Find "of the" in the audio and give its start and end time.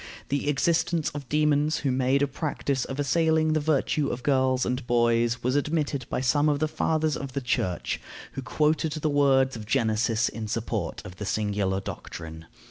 6.49-6.67, 7.15-7.39, 11.05-11.25